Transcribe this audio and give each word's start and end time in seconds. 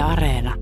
Yle 0.00 0.08
Areena. 0.12 0.54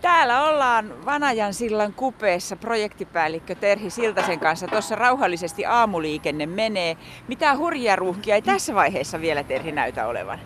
Täällä 0.00 0.44
ollaan 0.44 1.04
Vanajan 1.04 1.54
sillan 1.54 1.92
kupeessa 1.92 2.56
projektipäällikkö 2.56 3.54
Terhi 3.54 3.90
Siltasen 3.90 4.40
kanssa. 4.40 4.66
Tuossa 4.66 4.94
rauhallisesti 4.96 5.66
aamuliikenne 5.66 6.46
menee. 6.46 6.96
Mitä 7.28 7.56
hurjia 7.56 7.96
ruuhkia 7.96 8.34
ei 8.34 8.42
tässä 8.42 8.74
vaiheessa 8.74 9.20
vielä 9.20 9.42
Terhi 9.42 9.72
näytä 9.72 10.06
olevan? 10.06 10.38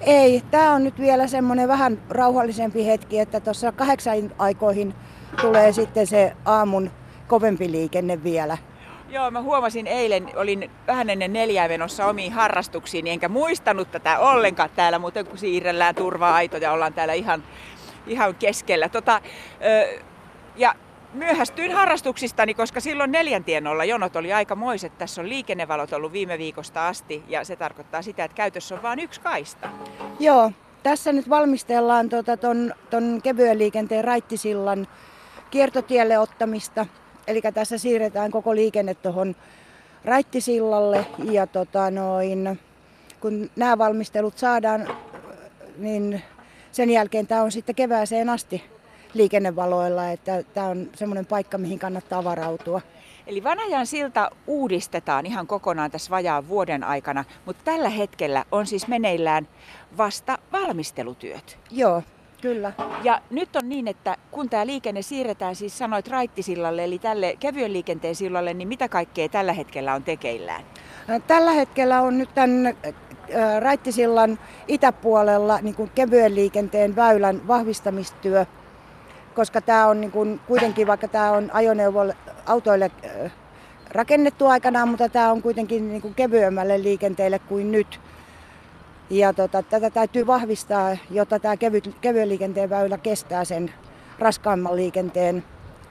Ei, 0.00 0.42
tämä 0.50 0.72
on 0.72 0.84
nyt 0.84 0.98
vielä 0.98 1.26
semmoinen 1.26 1.68
vähän 1.68 2.02
rauhallisempi 2.10 2.86
hetki, 2.86 3.18
että 3.18 3.40
tuossa 3.40 3.72
kahdeksan 3.72 4.32
aikoihin 4.38 4.94
tulee 5.40 5.72
sitten 5.72 6.06
se 6.06 6.32
aamun 6.44 6.90
kovempi 7.28 7.70
liikenne 7.70 8.22
vielä. 8.22 8.58
Joo, 9.08 9.30
mä 9.30 9.42
huomasin 9.42 9.86
eilen, 9.86 10.30
olin 10.36 10.70
vähän 10.86 11.10
ennen 11.10 11.32
neljää 11.32 11.68
menossa 11.68 12.06
omiin 12.06 12.32
harrastuksiin, 12.32 13.06
enkä 13.06 13.28
muistanut 13.28 13.90
tätä 13.90 14.18
ollenkaan 14.18 14.70
täällä, 14.76 14.98
muuten 14.98 15.26
kun 15.26 15.38
siirrellään 15.38 15.94
turva-aitoja, 15.94 16.72
ollaan 16.72 16.92
täällä 16.92 17.14
ihan, 17.14 17.44
ihan 18.06 18.34
keskellä. 18.34 18.88
Tota, 18.88 19.20
ö, 19.64 20.00
ja 20.56 20.74
myöhästyin 21.12 21.72
harrastuksistani, 21.72 22.54
koska 22.54 22.80
silloin 22.80 23.12
neljän 23.12 23.44
tienolla 23.44 23.84
jonot 23.84 24.16
oli 24.16 24.32
aika 24.32 24.54
moiset. 24.54 24.98
Tässä 24.98 25.20
on 25.20 25.28
liikennevalot 25.28 25.92
ollut 25.92 26.12
viime 26.12 26.38
viikosta 26.38 26.88
asti 26.88 27.22
ja 27.28 27.44
se 27.44 27.56
tarkoittaa 27.56 28.02
sitä, 28.02 28.24
että 28.24 28.34
käytössä 28.34 28.74
on 28.74 28.82
vain 28.82 28.98
yksi 28.98 29.20
kaista. 29.20 29.68
Joo, 30.20 30.52
tässä 30.82 31.12
nyt 31.12 31.28
valmistellaan 31.30 32.08
tuota 32.08 32.36
ton, 32.36 32.74
ton 32.90 33.20
kevyen 33.22 33.58
liikenteen 33.58 34.04
raittisillan 34.04 34.86
kiertotielle 35.50 36.18
ottamista. 36.18 36.86
Eli 37.26 37.40
tässä 37.54 37.78
siirretään 37.78 38.30
koko 38.30 38.54
liikenne 38.54 38.94
tuohon 38.94 39.36
Raittisillalle 40.04 41.06
ja 41.30 41.46
tota 41.46 41.90
noin, 41.90 42.60
kun 43.20 43.50
nämä 43.56 43.78
valmistelut 43.78 44.38
saadaan, 44.38 44.88
niin 45.78 46.22
sen 46.72 46.90
jälkeen 46.90 47.26
tämä 47.26 47.42
on 47.42 47.52
sitten 47.52 47.74
kevääseen 47.74 48.28
asti 48.30 48.64
liikennevaloilla, 49.14 50.10
että 50.10 50.42
tämä 50.54 50.66
on 50.66 50.90
semmoinen 50.94 51.26
paikka, 51.26 51.58
mihin 51.58 51.78
kannattaa 51.78 52.24
varautua. 52.24 52.80
Eli 53.26 53.44
Vanajan 53.44 53.86
silta 53.86 54.30
uudistetaan 54.46 55.26
ihan 55.26 55.46
kokonaan 55.46 55.90
tässä 55.90 56.10
vajaan 56.10 56.48
vuoden 56.48 56.84
aikana, 56.84 57.24
mutta 57.46 57.64
tällä 57.64 57.88
hetkellä 57.88 58.44
on 58.52 58.66
siis 58.66 58.88
meneillään 58.88 59.48
vasta 59.96 60.38
valmistelutyöt. 60.52 61.58
Joo, 61.70 62.02
Kyllä. 62.44 62.72
Ja 63.02 63.20
nyt 63.30 63.56
on 63.56 63.68
niin, 63.68 63.88
että 63.88 64.16
kun 64.30 64.50
tämä 64.50 64.66
liikenne 64.66 65.02
siirretään, 65.02 65.56
siis 65.56 65.78
sanoit 65.78 66.08
raittisillalle, 66.08 66.84
eli 66.84 66.98
tälle 66.98 67.36
kevyen 67.40 67.72
liikenteen 67.72 68.14
sillalle, 68.14 68.54
niin 68.54 68.68
mitä 68.68 68.88
kaikkea 68.88 69.28
tällä 69.28 69.52
hetkellä 69.52 69.94
on 69.94 70.02
tekeillään? 70.02 70.62
Tällä 71.26 71.52
hetkellä 71.52 72.00
on 72.00 72.18
nyt 72.18 72.34
tämän 72.34 72.76
Raittisillan 73.60 74.38
itäpuolella 74.68 75.58
niin 75.62 75.74
kuin 75.74 75.90
kevyen 75.94 76.34
liikenteen 76.34 76.96
väylän 76.96 77.48
vahvistamistyö, 77.48 78.46
koska 79.34 79.60
tämä 79.60 79.86
on 79.86 80.00
niin 80.00 80.10
kuin, 80.10 80.40
kuitenkin, 80.46 80.86
vaikka 80.86 81.08
tämä 81.08 81.32
on 81.32 81.50
ajoneuvoille, 81.52 82.16
autoille 82.46 82.90
rakennettu 83.90 84.46
aikanaan, 84.46 84.88
mutta 84.88 85.08
tämä 85.08 85.32
on 85.32 85.42
kuitenkin 85.42 85.88
niin 85.88 86.02
kuin 86.02 86.14
kevyemmälle 86.14 86.82
liikenteelle 86.82 87.38
kuin 87.38 87.72
nyt. 87.72 88.00
Ja 89.10 89.32
tota, 89.32 89.62
tätä 89.62 89.90
täytyy 89.90 90.26
vahvistaa, 90.26 90.96
jotta 91.10 91.38
tämä 91.38 91.56
kevy, 91.56 91.80
kevyen 92.00 92.28
liikenteen 92.28 92.70
väylä 92.70 92.98
kestää 92.98 93.44
sen 93.44 93.74
raskaamman 94.18 94.76
liikenteen 94.76 95.44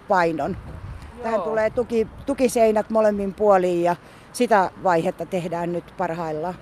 painon. 0.08 0.58
Joo. 0.62 1.24
Tähän 1.24 1.42
tulee 1.42 1.70
tuki, 1.70 2.08
tukiseinät 2.26 2.90
molemmin 2.90 3.34
puoliin 3.34 3.84
ja 3.84 3.96
sitä 4.34 4.72
vaihetta 4.84 5.26
tehdään 5.26 5.74
nyt 5.74 5.94
parhaillaan. 5.98 6.56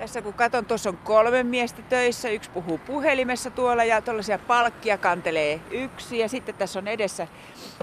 Tässä 0.00 0.22
kun 0.22 0.32
katson, 0.32 0.64
tuossa 0.64 0.90
on 0.90 0.96
kolme 0.96 1.42
miestä 1.42 1.82
töissä, 1.82 2.28
yksi 2.28 2.50
puhuu 2.50 2.78
puhelimessa 2.78 3.50
tuolla 3.50 3.84
ja 3.84 4.02
tuollaisia 4.02 4.38
palkkia 4.38 4.98
kantelee 4.98 5.60
yksi. 5.70 6.18
Ja 6.18 6.28
sitten 6.28 6.54
tässä 6.54 6.78
on 6.78 6.88
edessä 6.88 7.26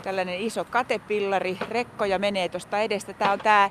tällainen 0.04 0.40
iso 0.40 0.66
katepillari, 0.66 1.58
rekkoja 1.70 2.20
menee 2.20 2.50
tuosta 2.50 2.80
edestä. 2.80 3.14
Tämä 3.14 3.32
on 3.32 3.40
tämä 3.40 3.70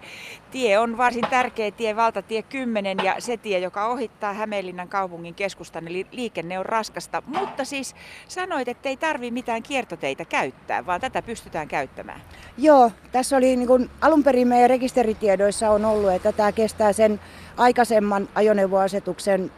tie 0.50 0.78
on 0.78 0.96
varsin 0.96 1.26
tärkeä 1.30 1.70
tie, 1.70 1.96
valtatie 1.96 2.42
10 2.42 2.98
ja 3.04 3.16
se 3.18 3.36
tie, 3.36 3.58
joka 3.58 3.86
ohittaa 3.86 4.32
Hämeenlinnan 4.32 4.88
kaupungin 4.88 5.34
keskustan, 5.34 5.88
eli 5.88 6.06
liikenne 6.12 6.58
on 6.58 6.66
raskasta. 6.66 7.22
Mutta 7.26 7.64
siis 7.64 7.94
sanoit, 8.28 8.68
että 8.68 8.88
ei 8.88 8.96
tarvi 8.96 9.30
mitään 9.30 9.62
kiertoteitä 9.62 10.24
käyttää, 10.24 10.86
vaan 10.86 11.00
tätä 11.00 11.22
pystytään 11.22 11.68
käyttämään. 11.68 12.20
Joo, 12.58 12.90
tässä 13.12 13.36
oli 13.36 13.56
niin 13.56 13.68
kuin 13.68 13.90
alun 14.00 14.24
perin 14.24 14.48
meidän 14.48 14.70
rekisteritiedoissa 14.70 15.70
on 15.70 15.84
ollut, 15.84 16.10
että 16.10 16.32
tämä 16.32 16.52
kestää 16.52 16.92
sen 16.92 17.20
aikaisemman 17.56 18.28
ajoneuvoasetuksen 18.34 19.50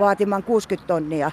vaatiman 0.00 0.42
60 0.42 0.86
tonnia. 0.86 1.30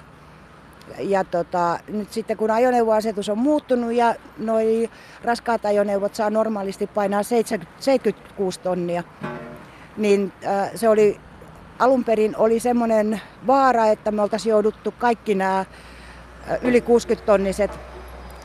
Ja 0.98 1.24
tota, 1.24 1.78
nyt 1.88 2.12
sitten 2.12 2.36
kun 2.36 2.50
ajoneuvoasetus 2.50 3.28
on 3.28 3.38
muuttunut 3.38 3.92
ja 3.92 4.14
noi 4.38 4.90
raskaat 5.24 5.64
ajoneuvot 5.64 6.14
saa 6.14 6.30
normaalisti 6.30 6.86
painaa 6.86 7.22
76 7.22 8.60
tonnia, 8.60 9.02
niin 9.96 10.32
se 10.74 10.88
oli 10.88 11.20
alun 11.78 12.04
perin 12.04 12.36
oli 12.36 12.60
semmoinen 12.60 13.20
vaara, 13.46 13.86
että 13.86 14.10
me 14.10 14.22
oltaisiin 14.22 14.50
jouduttu 14.50 14.94
kaikki 14.98 15.34
nämä 15.34 15.64
yli 16.62 16.80
60 16.80 17.26
tonniset, 17.26 17.70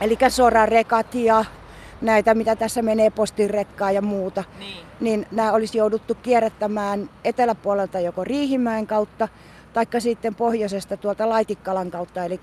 eli 0.00 0.18
sorarekat 0.28 1.14
ja 1.14 1.44
näitä, 2.00 2.34
mitä 2.34 2.56
tässä 2.56 2.82
menee 2.82 3.10
postirekkaa 3.10 3.92
ja 3.92 4.02
muuta, 4.02 4.44
niin. 4.58 4.86
niin 5.00 5.26
nämä 5.30 5.52
olisi 5.52 5.78
jouduttu 5.78 6.14
kierrättämään 6.14 7.10
eteläpuolelta 7.24 8.00
joko 8.00 8.24
Riihimäen 8.24 8.86
kautta, 8.86 9.28
taikka 9.72 10.00
sitten 10.00 10.34
pohjoisesta 10.34 10.96
tuolta 10.96 11.28
Laitikkalan 11.28 11.90
kautta, 11.90 12.24
eli 12.24 12.40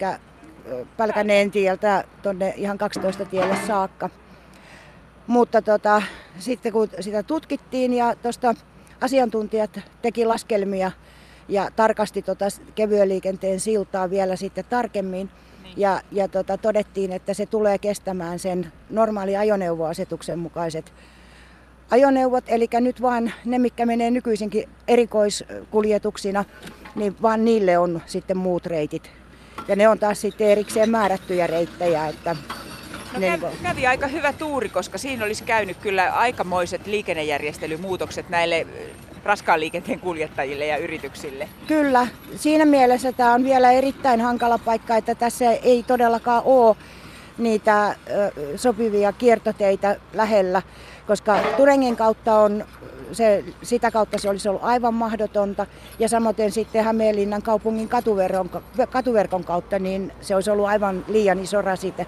Pälkäneen 0.98 1.52
tieltä 1.52 2.04
tuonne 2.22 2.54
ihan 2.58 2.78
12 2.78 3.26
tielle 3.26 3.56
saakka. 3.68 4.10
Mutta 5.28 5.62
tota, 5.62 6.02
sitten 6.40 6.72
kun 6.72 6.90
sitä 7.00 7.24
tutkittiin 7.24 7.94
ja 7.94 8.16
tuosta 8.16 8.56
asiantuntijat 9.02 9.80
teki 10.02 10.26
laskelmia 10.26 10.92
ja 11.50 11.72
tarkasti 11.76 12.22
tota 12.22 12.46
kevyen 12.76 13.10
liikenteen 13.10 13.60
siltaa 13.60 14.10
vielä 14.10 14.36
sitten 14.36 14.66
tarkemmin, 14.70 15.30
ja, 15.78 16.02
ja 16.12 16.28
tota, 16.28 16.58
todettiin, 16.58 17.12
että 17.12 17.34
se 17.34 17.46
tulee 17.46 17.78
kestämään 17.78 18.40
sen 18.40 18.72
normaali 18.90 19.38
ajoneuvoasetuksen 19.38 20.40
mukaiset 20.40 20.94
ajoneuvot, 21.92 22.44
eli 22.48 22.68
nyt 22.74 23.02
vaan 23.02 23.34
ne, 23.46 23.60
mitkä 23.60 23.86
menee 23.86 24.12
nykyisinkin 24.12 24.70
erikoiskuljetuksina, 24.88 26.46
niin 26.96 27.16
vaan 27.22 27.46
niille 27.46 27.78
on 27.78 28.02
sitten 28.06 28.38
muut 28.38 28.66
reitit. 28.66 29.12
Ja 29.68 29.76
ne 29.76 29.88
on 29.90 30.00
taas 30.00 30.22
sitten 30.22 30.48
erikseen 30.48 30.90
määrättyjä 30.90 31.48
reittejä, 31.48 32.08
että 32.08 32.36
No 33.14 33.20
kävi, 33.22 33.30
niinku- 33.30 33.48
kävi 33.64 33.88
aika 33.88 34.08
hyvä 34.08 34.34
tuuri, 34.34 34.70
koska 34.70 34.98
siinä 34.98 35.26
olisi 35.26 35.44
käynyt 35.44 35.78
kyllä 35.78 36.14
aikamoiset 36.14 36.88
liikennejärjestelymuutokset 36.88 38.30
näille 38.30 38.68
raskaan 39.26 39.60
liikenteen 39.60 40.00
kuljettajille 40.00 40.66
ja 40.66 40.78
yrityksille. 40.78 41.50
Kyllä, 41.68 42.08
siinä 42.36 42.66
mielessä 42.66 43.12
tämä 43.12 43.34
on 43.34 43.44
vielä 43.44 43.72
erittäin 43.72 44.22
hankala 44.22 44.58
paikka, 44.58 44.98
että 44.98 45.16
tässä 45.16 45.52
ei 45.52 45.84
todellakaan 45.84 46.42
ole 46.46 46.76
niitä 47.38 47.96
sopivia 48.56 49.14
kiertoteitä 49.14 49.96
lähellä, 50.14 50.62
koska 51.08 51.40
Turengin 51.58 51.96
kautta 51.96 52.40
on 52.40 52.66
se, 53.12 53.44
sitä 53.64 53.92
kautta 53.92 54.18
se 54.18 54.30
olisi 54.30 54.50
ollut 54.50 54.64
aivan 54.64 54.94
mahdotonta. 54.94 55.66
Ja 56.00 56.10
samoin 56.10 56.36
sitten 56.50 56.84
Hämeenlinnan 56.84 57.42
kaupungin 57.42 57.90
katuverkon, 57.90 58.50
katuverkon 58.90 59.44
kautta, 59.44 59.80
niin 59.80 60.12
se 60.22 60.36
olisi 60.36 60.50
ollut 60.50 60.66
aivan 60.66 61.06
liian 61.08 61.40
iso 61.40 61.62
rasite. 61.62 62.06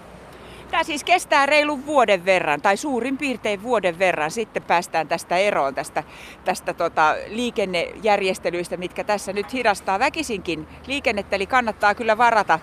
Tämä 0.72 0.84
siis 0.84 1.04
kestää 1.04 1.46
reilun 1.46 1.86
vuoden 1.86 2.26
verran, 2.26 2.62
tai 2.62 2.78
suurin 2.78 3.18
piirtein 3.18 3.64
vuoden 3.64 4.00
verran. 4.00 4.32
Sitten 4.32 4.64
päästään 4.64 5.08
tästä 5.08 5.38
eroon, 5.38 5.76
tästä, 5.76 6.04
tästä 6.46 6.74
tota, 6.74 7.16
liikennejärjestelyistä, 7.28 8.78
mitkä 8.78 9.04
tässä 9.04 9.34
nyt 9.34 9.54
hidastaa 9.54 10.00
väkisinkin 10.00 10.68
liikennettä. 10.88 11.36
Eli 11.36 11.46
kannattaa 11.46 11.96
kyllä 11.96 12.18
varata 12.18 12.60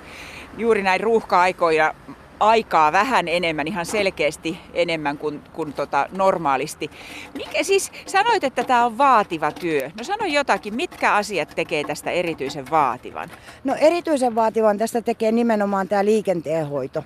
juuri 0.58 0.82
näin 0.82 1.00
ruuhka-aikoina 1.00 1.94
aikaa 2.40 2.92
vähän 2.92 3.28
enemmän, 3.28 3.68
ihan 3.68 3.86
selkeästi 3.86 4.58
enemmän 4.74 5.18
kuin, 5.18 5.40
kuin 5.52 5.72
tota 5.72 6.08
normaalisti. 6.12 6.90
Mikä, 7.34 7.62
siis 7.62 7.92
sanoit, 8.06 8.44
että 8.44 8.64
tämä 8.64 8.86
on 8.86 8.98
vaativa 8.98 9.52
työ. 9.52 9.90
No 9.98 10.04
sano 10.04 10.26
jotakin, 10.26 10.74
mitkä 10.74 11.14
asiat 11.14 11.52
tekee 11.56 11.84
tästä 11.84 12.10
erityisen 12.10 12.70
vaativan? 12.70 13.30
No 13.64 13.74
erityisen 13.80 14.34
vaativan 14.34 14.78
tästä 14.78 15.02
tekee 15.02 15.32
nimenomaan 15.32 15.88
tämä 15.88 16.04
liikenteenhoito. 16.04 17.04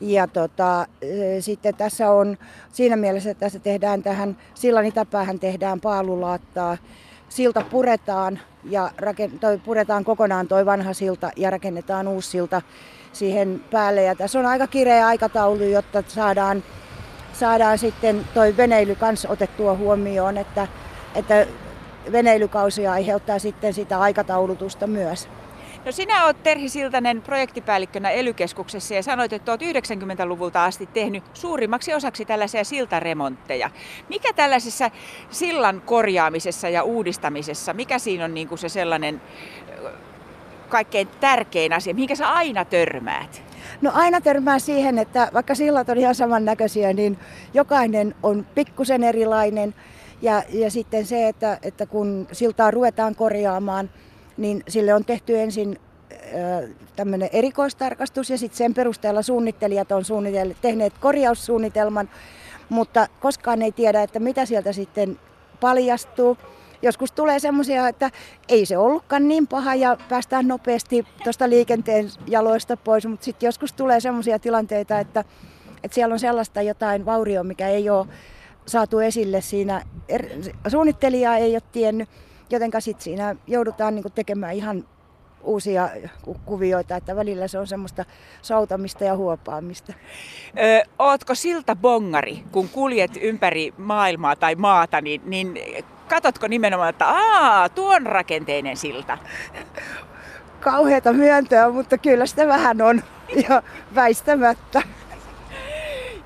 Ja 0.00 0.26
tota, 0.26 0.86
e, 1.02 1.40
sitten 1.40 1.74
tässä 1.74 2.10
on 2.10 2.38
siinä 2.72 2.96
mielessä, 2.96 3.30
että 3.30 3.46
tässä 3.46 3.58
tehdään 3.58 4.02
tähän 4.02 4.36
sillan 4.54 4.86
itäpäähän 4.86 5.38
tehdään 5.38 5.80
paalulaattaa. 5.80 6.76
Silta 7.28 7.62
puretaan 7.70 8.40
ja 8.64 8.90
raken, 8.96 9.38
toi, 9.38 9.58
puretaan 9.58 10.04
kokonaan 10.04 10.48
toi 10.48 10.66
vanha 10.66 10.92
silta 10.92 11.30
ja 11.36 11.50
rakennetaan 11.50 12.08
uusi 12.08 12.30
silta 12.30 12.62
siihen 13.12 13.64
päälle. 13.70 14.02
Ja 14.02 14.14
tässä 14.14 14.38
on 14.38 14.46
aika 14.46 14.66
kireä 14.66 15.06
aikataulu, 15.06 15.62
jotta 15.62 16.02
saadaan, 16.08 16.62
saadaan 17.32 17.78
sitten 17.78 18.24
toi 18.34 18.56
veneily 18.56 18.94
kanssa 18.94 19.28
otettua 19.28 19.76
huomioon, 19.76 20.38
että, 20.38 20.68
että 21.14 21.46
veneilykausi 22.12 22.86
aiheuttaa 22.86 23.38
sitten 23.38 23.74
sitä 23.74 24.00
aikataulutusta 24.00 24.86
myös. 24.86 25.28
No 25.84 25.92
sinä 25.92 26.24
olet 26.24 26.42
Terhi 26.42 26.68
Siltanen 26.68 27.22
projektipäällikkönä 27.22 28.10
ely 28.10 28.34
ja 28.94 29.02
sanoit, 29.02 29.32
että 29.32 29.52
olet 29.52 29.62
90-luvulta 29.62 30.64
asti 30.64 30.86
tehnyt 30.86 31.24
suurimmaksi 31.34 31.94
osaksi 31.94 32.24
tällaisia 32.24 32.64
siltaremontteja. 32.64 33.70
Mikä 34.08 34.32
tällaisessa 34.32 34.90
sillan 35.30 35.82
korjaamisessa 35.86 36.68
ja 36.68 36.82
uudistamisessa, 36.82 37.72
mikä 37.72 37.98
siinä 37.98 38.24
on 38.24 38.34
niin 38.34 38.48
kuin 38.48 38.58
se 38.58 38.68
sellainen 38.68 39.20
kaikkein 40.68 41.08
tärkein 41.20 41.72
asia, 41.72 41.94
mihinkä 41.94 42.14
sä 42.14 42.32
aina 42.32 42.64
törmäät? 42.64 43.42
No 43.82 43.90
aina 43.94 44.20
törmää 44.20 44.58
siihen, 44.58 44.98
että 44.98 45.30
vaikka 45.34 45.54
sillat 45.54 45.88
on 45.88 45.98
ihan 45.98 46.14
samannäköisiä, 46.14 46.92
niin 46.92 47.18
jokainen 47.54 48.14
on 48.22 48.46
pikkusen 48.54 49.04
erilainen. 49.04 49.74
Ja, 50.22 50.42
ja 50.48 50.70
sitten 50.70 51.06
se, 51.06 51.28
että, 51.28 51.58
että 51.62 51.86
kun 51.86 52.26
siltaa 52.32 52.70
ruvetaan 52.70 53.14
korjaamaan, 53.14 53.90
niin 54.36 54.62
sille 54.68 54.94
on 54.94 55.04
tehty 55.04 55.38
ensin 55.38 55.78
tämmöinen 56.96 57.28
erikoistarkastus 57.32 58.30
ja 58.30 58.38
sitten 58.38 58.58
sen 58.58 58.74
perusteella 58.74 59.22
suunnittelijat 59.22 59.92
on 59.92 60.04
suunnitelleet, 60.04 60.60
tehneet 60.60 60.98
korjaussuunnitelman, 60.98 62.10
mutta 62.68 63.06
koskaan 63.20 63.62
ei 63.62 63.72
tiedä, 63.72 64.02
että 64.02 64.20
mitä 64.20 64.46
sieltä 64.46 64.72
sitten 64.72 65.18
paljastuu. 65.60 66.38
Joskus 66.82 67.12
tulee 67.12 67.38
semmoisia, 67.38 67.88
että 67.88 68.10
ei 68.48 68.66
se 68.66 68.78
ollutkaan 68.78 69.28
niin 69.28 69.46
paha 69.46 69.74
ja 69.74 69.96
päästään 70.08 70.48
nopeasti 70.48 71.06
tuosta 71.24 71.50
liikenteen 71.50 72.08
jaloista 72.26 72.76
pois, 72.76 73.06
mutta 73.06 73.24
sitten 73.24 73.46
joskus 73.46 73.72
tulee 73.72 74.00
semmoisia 74.00 74.38
tilanteita, 74.38 74.98
että, 74.98 75.24
että 75.82 75.94
siellä 75.94 76.12
on 76.12 76.18
sellaista 76.18 76.62
jotain 76.62 77.06
vaurioa, 77.06 77.44
mikä 77.44 77.68
ei 77.68 77.90
ole 77.90 78.06
saatu 78.66 79.00
esille 79.00 79.40
siinä, 79.40 79.82
er, 80.08 80.26
suunnittelija 80.68 81.36
ei 81.36 81.54
ole 81.54 81.62
tiennyt, 81.72 82.08
jotenka 82.50 82.80
sitten 82.80 83.04
siinä 83.04 83.36
joudutaan 83.46 83.94
niin 83.94 84.04
tekemään 84.14 84.54
ihan 84.54 84.84
uusia 85.42 85.88
kuvioita, 86.44 86.96
että 86.96 87.16
välillä 87.16 87.48
se 87.48 87.58
on 87.58 87.66
semmoista 87.66 88.04
soutamista 88.42 89.04
ja 89.04 89.16
huopaamista. 89.16 89.92
Ö, 90.58 90.84
ootko 90.98 91.34
silta 91.34 91.76
bongari, 91.76 92.44
kun 92.52 92.68
kuljet 92.68 93.10
ympäri 93.20 93.74
maailmaa 93.78 94.36
tai 94.36 94.54
maata, 94.54 95.00
niin, 95.00 95.22
niin 95.24 95.58
katotko 96.08 96.48
nimenomaan, 96.48 96.90
että 96.90 97.08
aa, 97.08 97.68
tuon 97.68 98.06
rakenteinen 98.06 98.76
silta? 98.76 99.18
Kauheata 100.60 101.12
myöntöä, 101.12 101.70
mutta 101.70 101.98
kyllä 101.98 102.26
sitä 102.26 102.46
vähän 102.46 102.82
on 102.82 103.02
ja 103.48 103.62
väistämättä. 103.94 104.82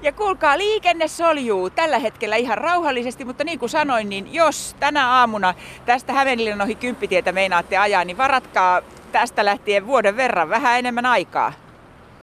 Ja 0.09 0.13
kuulkaa, 0.13 0.59
liikenne 0.59 1.09
soljuu 1.09 1.71
tällä 1.71 1.99
hetkellä 1.99 2.37
ihan 2.37 2.59
rauhallisesti, 2.59 3.25
mutta 3.25 3.45
niin 3.45 3.59
kuin 3.59 3.69
sanoin, 3.69 4.09
niin 4.09 4.35
jos 4.35 4.77
tänä 4.81 5.09
aamuna 5.09 5.55
tästä 5.87 6.13
Hämeenlinnan 6.13 6.61
ohi 6.61 6.75
kymppitietä 6.75 7.33
meinaatte 7.33 7.77
ajaa, 7.77 8.05
niin 8.05 8.19
varatkaa 8.19 8.83
tästä 9.13 9.45
lähtien 9.45 9.87
vuoden 9.87 10.17
verran 10.17 10.49
vähän 10.49 10.79
enemmän 10.79 11.07
aikaa. 11.07 11.53